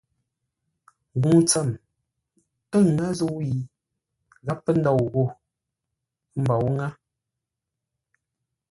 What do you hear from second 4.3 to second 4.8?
gháp pə́